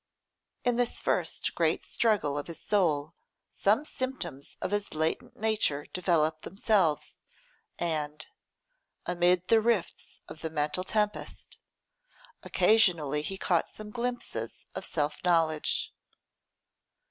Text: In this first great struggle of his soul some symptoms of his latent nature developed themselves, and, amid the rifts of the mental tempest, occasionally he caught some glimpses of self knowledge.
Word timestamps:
In 0.63 0.77
this 0.77 0.99
first 0.99 1.53
great 1.53 1.85
struggle 1.85 2.35
of 2.35 2.47
his 2.47 2.59
soul 2.59 3.13
some 3.51 3.85
symptoms 3.85 4.57
of 4.59 4.71
his 4.71 4.95
latent 4.95 5.37
nature 5.39 5.85
developed 5.93 6.41
themselves, 6.41 7.17
and, 7.77 8.25
amid 9.05 9.45
the 9.47 9.61
rifts 9.61 10.19
of 10.27 10.41
the 10.41 10.49
mental 10.49 10.83
tempest, 10.83 11.59
occasionally 12.41 13.21
he 13.21 13.37
caught 13.37 13.69
some 13.69 13.91
glimpses 13.91 14.65
of 14.73 14.85
self 14.87 15.23
knowledge. 15.23 15.93